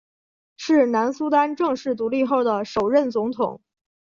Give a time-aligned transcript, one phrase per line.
[0.57, 3.61] 是南苏丹正式独立后的首任总统。